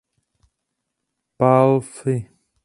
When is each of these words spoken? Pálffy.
Pálffy. 1.37 2.17